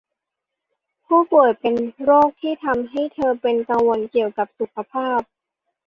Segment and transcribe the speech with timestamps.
[1.07, 5.19] ผู้ป่วยเป็นโรคที่ทำให้เธอเป็นกังวลเกี่ยวกับสุขภาพ